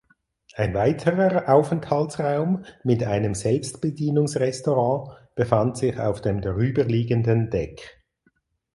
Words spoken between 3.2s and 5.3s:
Selbstbedienungsrestaurant